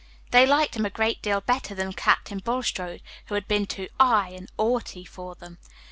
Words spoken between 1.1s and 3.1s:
deal better than Captain Bulstrode,